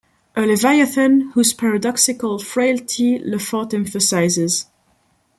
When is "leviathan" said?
0.47-1.29